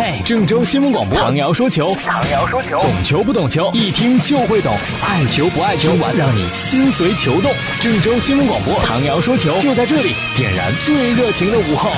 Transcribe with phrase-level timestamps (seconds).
[0.00, 4.72] 嘿，郑州新闻广播，唐瑶说球，唐瑶说球，懂球不懂球，一听就会懂，
[5.04, 7.50] 爱球不爱球，让你心随球动。
[7.80, 11.90] 郑州新闻广播，唐瑶说球，就在这里，点燃最热情的午后。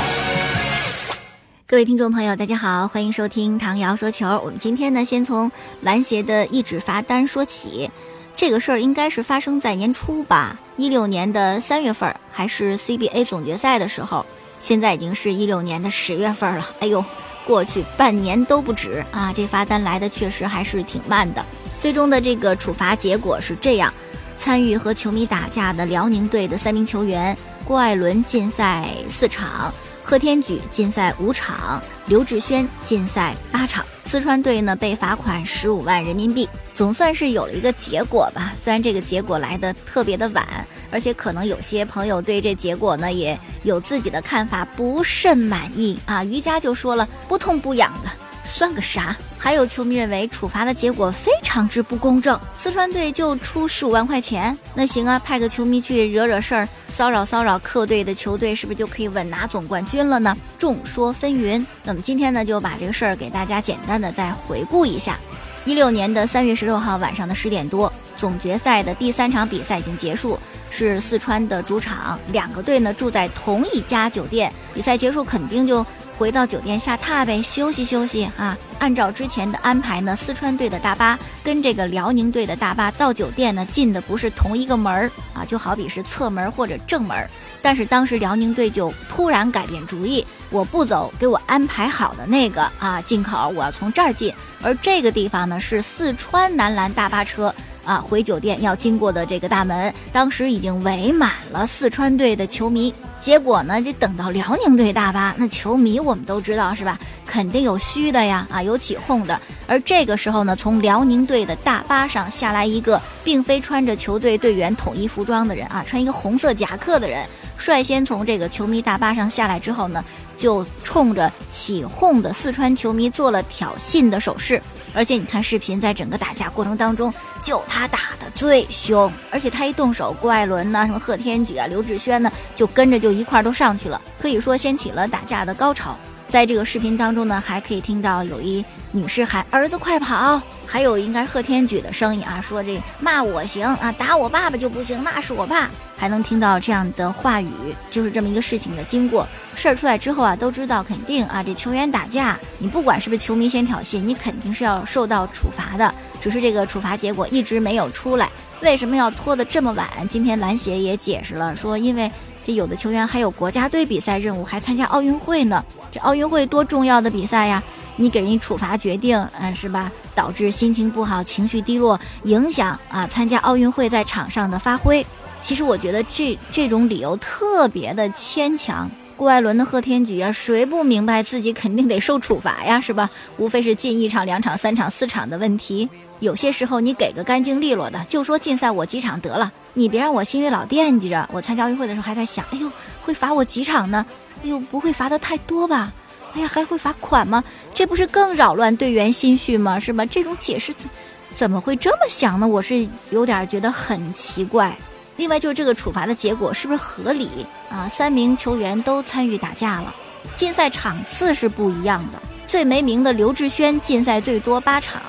[1.66, 4.27] 各位听众朋友，大家好，欢迎收听唐瑶说球。
[4.43, 7.91] 我们今天呢，先从篮协的一纸罚单说起。
[8.35, 14.25] 这个事儿应该是发生在年初吧，一六年的三月份，还是 CBA 总决赛的时候。
[14.59, 17.05] 现在已经是一六年的十月份了，哎呦，
[17.51, 19.32] 过去半年都不止啊！
[19.35, 21.45] 这罚单来的确实还是挺慢的。
[21.81, 23.93] 最终的这个处罚结果是这样：
[24.39, 33.84] 参与和球迷打架的辽宁队的三名球员，郭艾伦禁赛四场，贺天举禁赛五场，刘志轩禁赛八场。
[34.05, 38.53] 四川队呢被罚款十五万人民币，总算是有了一个结果吧。
[38.56, 40.47] 虽然这个结果来的特别的晚，
[40.92, 46.25] 而且可能有些朋友对这结果呢也有自己的看法，不甚满意啊。
[46.25, 48.11] 瑜伽就说了，不痛不痒的。
[48.45, 49.17] 算个啥？
[49.39, 60.36] 还有球迷认为处罚的结果非常之不公正，四川队就出十五万块钱，那行啊，派个球迷去惹惹事儿，骚扰骚扰客队的球队，是不是就可以稳拿总冠军了呢？
[60.58, 61.64] 众说纷纭。
[61.84, 65.19] 那么今天呢，就把这个事儿给大家简单的再回顾一下。
[65.64, 67.89] 一六年的三月十六号晚上的十点多，
[68.20, 70.38] 总决赛的第三场比赛已经结束，
[70.70, 75.84] 是四川的主场，两个队呢住在同一家酒店，比赛结束肯定就。
[76.20, 78.54] 回到酒店下榻呗，休息休息啊！
[78.78, 87.27] 按照之前的安排呢，四川队的大巴跟这个辽宁队的大巴到酒店呢进的不是同一个门儿啊，就好比是侧门或者正门。
[87.62, 94.30] 但是当时辽宁队就突然改变主意，我不走给我安排好的那个啊进口，我要从这儿进。
[94.60, 102.92] 而这个地方呢是四川男篮大巴车啊回酒店要经过的这个大门，当时已经围满了四川队的球迷。
[103.20, 106.98] 结果呢，就等到辽宁队大巴，那球迷我们都知道是吧？
[107.27, 109.39] 肯定有虚的呀，啊，有起哄的。
[109.67, 117.27] 而这个时候呢，从辽宁队的大巴上下来一个，并非穿着球队队员统一服装的人啊，穿一个红色夹克的人，
[117.58, 120.02] 率先从这个球迷大巴上下来之后呢，
[120.39, 124.63] 就冲着起哄的四川球迷做了挑衅的手势。
[124.95, 127.12] 而且你看视频，在整个打架过程当中，
[127.42, 135.97] 就他打的最凶，而且他一动手，郭艾伦呢，什么贺天举啊、刘志轩呢，就跟着就一块儿都上去了，可以说掀起了打架的高潮。
[136.28, 145.71] 在这个视频当中呢，还可以听到有一女士喊“儿子快跑”，还有应该贺天举的声音啊，说这骂我行啊，打我爸爸就不行，那是我爸。
[145.97, 147.49] 还能听到这样的话语，
[147.91, 149.27] 就是这么一个事情的经过。
[149.55, 155.95] 事儿出来之后啊，都知道肯定啊，这球员打架，你不管是不是球迷先挑衅，你肯定是要受到处罚的。
[156.21, 158.28] 只是这个处罚结果一直没有出来，
[158.61, 159.87] 为什么要拖得这么晚？
[160.09, 162.11] 今天篮协也解释了，说因为。
[162.43, 165.62] 这有的球员还有国家队比赛任务，还参加奥运会呢。
[165.93, 167.62] 这奥运会多重要的比赛呀！
[168.00, 169.93] 你给人处罚决定，嗯，是吧？
[170.15, 175.05] 导致心情不好、情绪低落，影响啊参加奥运会在场上的发挥。
[175.43, 178.91] 其实我觉得这这种理由特别的牵强。
[179.16, 183.10] 郭艾伦的贺天举啊，谁不明白自己肯定得受处罚呀，是吧？
[183.37, 185.87] 无非是进一场、两场、三场、四场的问题。
[186.21, 189.53] 有些时候你给个干净利落的，就说禁赛我几场得了。
[189.75, 191.28] 你别让我心里老惦记着。
[191.31, 192.71] 我参加奥运会的时候还在想，哎呦，
[193.03, 194.06] 会罚我几场呢？
[194.43, 195.93] 哎呦，不会罚的太多吧？
[196.35, 197.43] 哎呀，还会罚款吗？
[197.75, 199.79] 这不是更扰乱队员心绪吗？
[199.79, 200.05] 是吧？
[200.07, 200.89] 这种解释怎
[201.35, 202.47] 怎么会这么想呢？
[202.47, 204.77] 我是有点觉得很奇怪。
[205.17, 207.29] 另外就是这个处罚的结果是不是合理
[207.69, 207.89] 啊？
[207.89, 209.95] 三名球员都参与打架了，
[210.35, 212.19] 禁赛场次是不一样的。
[212.47, 215.01] 最没名的刘志轩禁赛最多八场，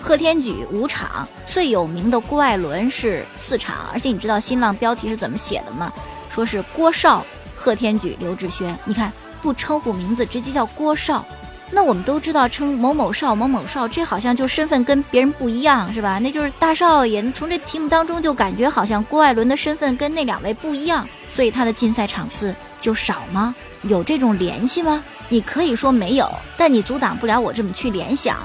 [0.00, 3.88] 贺天举五场，最有名的郭艾伦是四场。
[3.92, 5.92] 而且你知道新浪标题是怎么写的吗？
[6.30, 7.26] 说是郭少、
[7.56, 8.74] 贺天举、刘志轩。
[8.84, 11.24] 你看不称呼名字，直接叫郭少。
[11.72, 16.18] 那我们都知道称某某少某某少，这好像就身份跟别人不一样，是吧？
[16.18, 17.22] 那就是大少爷。
[17.32, 23.54] 从这题目当中就感觉好像郭艾伦的身份跟那两位不一样，所以他的竞赛场次就少吗？
[23.82, 25.02] 有这种联系吗？
[25.28, 28.36] 你可以说没有，但你阻挡不了我这么去联想。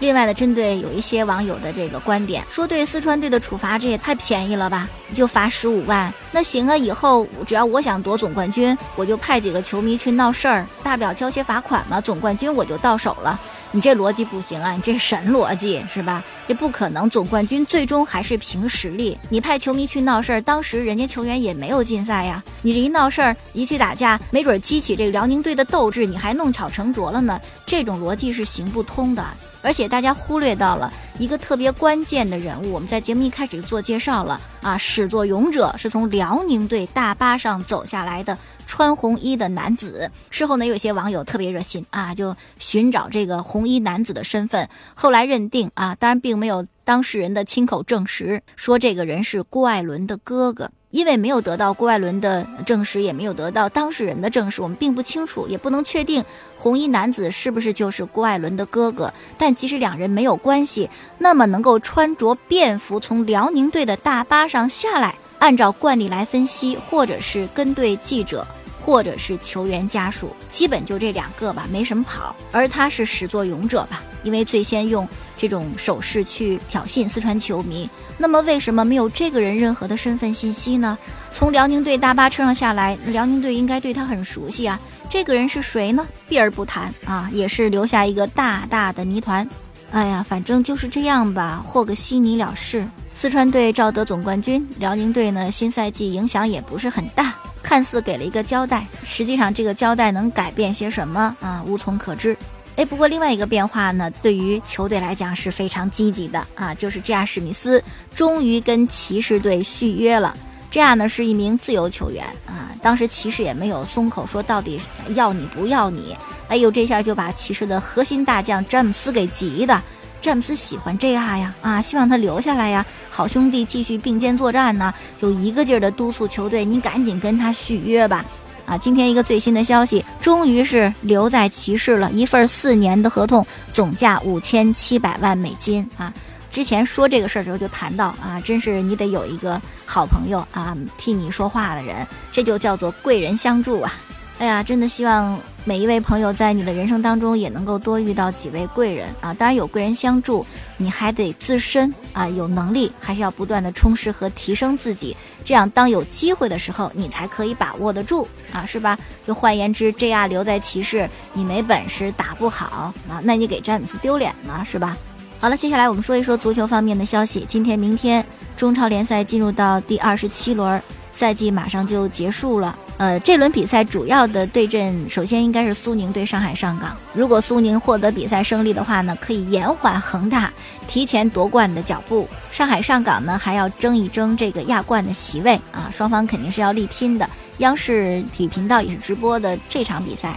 [0.00, 4.88] 另外呢，针对有一些网友的这个观点，说对四川队的处罚这也太便宜了吧？
[5.14, 13.38] 就罚十五万，那行啊，以后只要我想夺总冠军，我就派几个球迷去闹事儿，大不了交些罚款嘛，总冠军我就到手了。
[13.70, 16.24] 你这逻辑不行啊，你这神逻辑是吧？
[16.46, 19.16] 这不可能，总冠军最终还是凭实力。
[19.28, 27.38] 你派球迷去闹事儿，当时人家球员也没有禁赛呀，你这一闹事儿，一去打架，没准激起这个辽宁队的斗志，你还弄巧成拙了呢。
[27.66, 29.24] 这种逻辑是行不通的。
[29.60, 38.38] 而且大家忽略到了一个特别关键的人物，我们在节目一开始做介绍了啊，始作俑者是从辽宁队大巴上走下来的
[38.68, 40.08] 穿红衣的男子。
[40.30, 44.68] 事后呢，有些网友特别热心啊，就寻找这个红衣男子的身份。
[44.94, 50.70] 后来认定啊，当然并没有当事人的亲口证实，说这个人是郭艾伦的哥哥。
[50.90, 56.24] 因为没有得到郭艾伦的证实，也没有得到当事人的证实，我们并不清楚，也不能确定
[56.56, 59.12] 红衣男子是不是就是郭艾伦的哥哥。
[59.36, 60.88] 但即使两人没有关系，
[61.18, 68.46] 那么能够穿着便服从辽宁队的大巴上下来，按照惯例来分析，或者是跟队记者，
[68.88, 72.34] 或者是球员家属，基本就这两个吧，没什么跑。
[72.50, 75.06] 而他是始作俑者吧，因为最先用
[75.36, 77.86] 这种手势去挑衅四川球迷。
[78.16, 80.96] 那么为什么没有这个人任何的身份信息呢？
[81.30, 84.80] 从辽宁队大巴车上下来，辽宁队应该对他很熟悉啊。
[85.10, 86.08] 这个人是谁呢？
[86.26, 89.46] 避而不谈啊，也是留下一个大大的谜团。
[89.90, 92.88] 哎呀，反正就是这样吧，和个稀泥了事。
[93.14, 97.34] 四川队赵得总冠军，辽宁队呢新赛季影响也不是很大，
[97.68, 101.62] 看似给了一个交代，实际上这个交代能改变些什么啊？
[101.66, 102.34] 无从可知。
[102.76, 107.84] 哎，不过另外一个变化呢，对于球队来讲是非常积极的啊，就是这样史密斯
[108.14, 110.34] 终于跟骑士队续约了。
[110.70, 116.16] 这样呢是一名自由球员啊，当时骑士也没有松口说到底要你不要你。
[116.48, 119.82] 哎呦，这下就把骑士的核心大将詹姆斯给急的。
[120.20, 128.24] 詹姆斯喜欢这亚呀，啊，希望他留下来呀，好兄弟继续并肩作战呢，就一个劲儿的督促球队，你赶紧跟他续约吧。
[128.66, 136.12] 啊，今天一个最新的消息，终于是留在骑士了，一份四年的合同，总价五千七百万美金啊！
[136.50, 143.94] 之前说这个事儿的时候就谈到啊，真是你得有一个好朋友啊，替你说话的人，这就叫做贵人相助啊！
[144.38, 145.40] 哎呀，真的希望。
[145.68, 149.34] 每一位朋友在你的人生当中也能够多遇到几位贵人啊！
[149.34, 150.42] 当然有贵人相助，
[150.78, 158.98] 你还得自身啊有能力，还是要不断的充实和提升自己，这样当有机会的时候，你才可以把握得住啊，是吧？
[159.26, 164.96] 就换言之，这样留在骑士，你没本事打不好啊，那你给詹姆斯丢脸了，是吧？
[165.38, 167.44] 好了，接下来我们说一说足球方面的消息。
[167.46, 168.24] 今天、明天
[168.56, 170.82] 中超联赛进入到第二十七轮，
[171.12, 172.74] 赛季马上就结束了。
[172.98, 176.96] 呃，这轮比赛主要的对阵，首先应该是苏宁对上海上港。
[177.14, 180.52] 如果苏宁获得比赛胜利的话呢，可以延缓恒大
[180.88, 182.28] 提前夺冠的脚步。
[182.50, 187.30] 上海上港呢，还要争一争这个亚冠的席位啊，双方肯定是要力拼的。
[187.58, 190.36] 央视体育频道也是直播的这场比赛。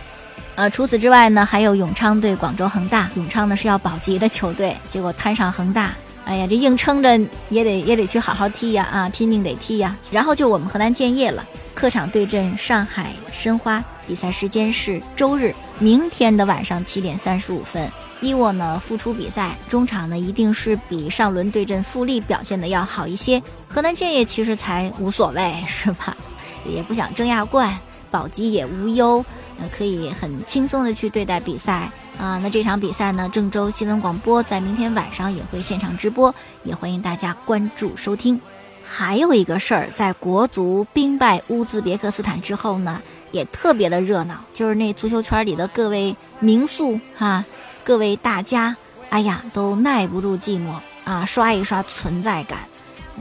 [0.53, 3.09] 呃，除此之外呢，还有永昌对广州恒大。
[3.15, 5.95] 永昌呢是要保级的球队，结果摊上恒大。
[6.25, 7.19] 哎呀，这硬撑着
[7.49, 9.95] 也得也得去好好踢呀啊，拼命得踢呀。
[10.11, 11.45] 然后就我们河南建业了。
[11.73, 17.89] 客场对阵上海申花，比赛时间是周日，明天的晚上七点三十五分。
[18.19, 23.41] 伊沃呢复出比赛，中场呢一定是比上轮对阵富力表现的要好一些。
[23.67, 26.15] 河南建业其实才无所谓，是吧？
[26.69, 27.75] 也不想争亚冠，
[28.11, 29.25] 保级也无忧，
[29.59, 31.89] 呃，可以很轻松的去对待比赛
[32.21, 32.39] 啊。
[32.41, 36.33] 那这场比赛呢，郑州新闻广播在明天晚上也会现场直播，
[36.63, 38.39] 也欢迎大家关注收听。
[38.83, 43.01] 还有一个事儿，在国足兵败乌兹别克斯坦之后呢，
[43.31, 47.45] 也特别的热闹，就是那足球圈里的各位名宿哈，
[47.83, 48.75] 各位大家，
[49.09, 52.59] 哎呀，都耐不住寂寞啊，刷一刷存在感，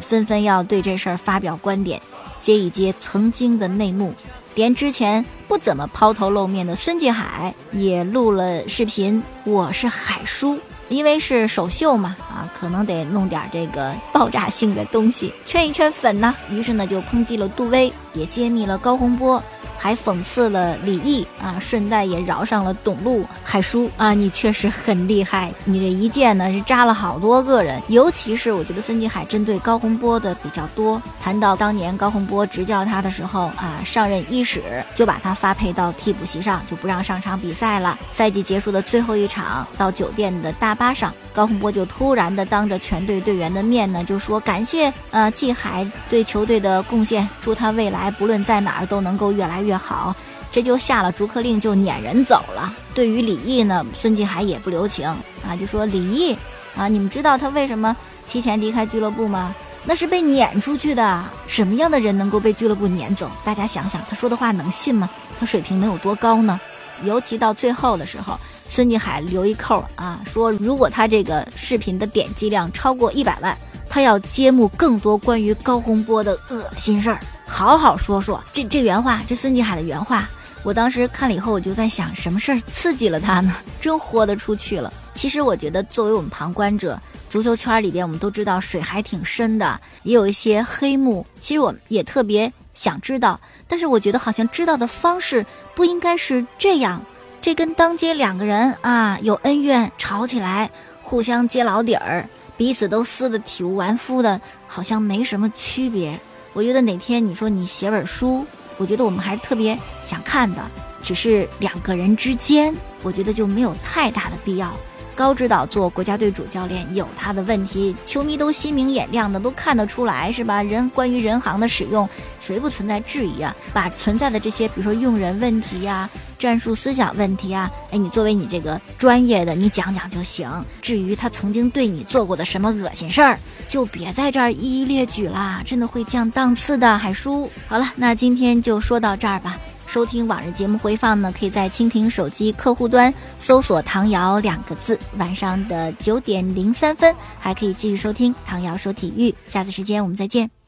[0.01, 2.01] 纷纷要对这事儿发表观点，
[2.41, 4.15] 揭一揭曾经的内幕，
[4.55, 10.57] 连之前不怎么抛头露面的孙继海也录了视频，我是海叔。
[10.89, 16.33] 因为是首秀嘛，啊，可能得弄点这个爆炸性的东西圈一圈粉呢。
[16.53, 19.43] 于是呢，就抨击了杜威，也揭秘了高洪波。
[19.83, 23.25] 还讽刺了李毅啊，顺带也饶上了董路。
[23.43, 27.81] 海叔啊，你确实很厉害，你这一剑呢是扎了好多个人。
[27.89, 31.01] 尤其是我觉得孙继海针对高洪波的比较多。
[31.23, 34.63] 谈到当年高洪波执教他的时候啊，上任伊始
[34.95, 37.99] 就把他发配到替补席上，就不让上场比赛了。
[38.13, 49.70] 赛季结束的最后一场，到酒店的大巴上，高洪波就突然的当着全队队员的面呢，就说感谢呃继海对球队的贡献，祝他未来不论在哪儿都能够越来越。
[49.71, 50.15] 越好，
[50.51, 52.75] 这就下了逐客令，就撵人走了。
[52.93, 55.07] 对于李毅呢，孙继海也不留情
[55.47, 56.37] 啊，就说李毅
[56.77, 57.97] 啊，你们知道他为什么
[58.29, 59.55] 提前离开俱乐部吗？
[59.85, 61.25] 那是被撵出去的。
[61.47, 63.31] 什么样的人能够被俱乐部撵走？
[63.45, 65.09] 大家想想，他说的话能信吗？
[65.39, 66.61] 他水平能有多高呢？
[67.05, 68.37] 尤其到最后的时候，
[68.69, 73.57] 孙继海留一扣啊，说如果他这个视频的点击量超过一百万，
[73.89, 77.21] 他要揭幕更多关于高洪波的恶心事儿。
[77.51, 80.27] 好好说说这这原话，这孙继海的原话，
[80.63, 83.53] 我当时看了以后，我就在想，什么事儿刺激了他呢？
[83.81, 84.91] 真豁得出去了。
[85.15, 91.27] 其实我觉得，作为我们旁观者，足球圈里边，我们都知道水还挺深的，也有一些黑幕。
[91.39, 97.05] 其实我也特别想知道，但是我觉得好像知道的方式不应该是这样。
[97.43, 100.71] 这跟当街两个人啊有恩怨吵起来，
[101.03, 102.27] 互相揭老底儿，
[102.57, 106.19] 彼此都撕得体无完肤的，好像没什么区别。
[106.53, 108.45] 我觉得哪天你说你写本书，
[108.77, 110.63] 我觉得我们还是特别想看的，
[111.03, 114.73] 只是两个人之间，我觉得就没有太大的必要。
[115.21, 120.63] 高指导做国家队主教练有他的问题，球迷都心明眼亮的，都看得出来，是吧？
[120.63, 122.09] 人关于人行的使用，
[122.41, 123.55] 谁不存在质疑啊？
[123.71, 126.09] 把存在的这些，比如说用人问题呀、
[126.39, 130.51] 战术思想问题啊，哎，你作为你这个专业的，你讲讲就行。
[130.81, 137.51] 至于他曾经对你做过的什么恶心事儿，就别在这儿一一列举啦，真的会降档次的，海叔。
[137.69, 139.59] 好了，那今天就说到这儿吧。
[139.91, 149.35] 收听往日节目回放呢，可以在蜻蜓手机客户端搜索“唐瑶”两个字，晚上的九点零三分还可以继续收听唐瑶说体育。
[149.49, 150.60] 下次时间我们再见。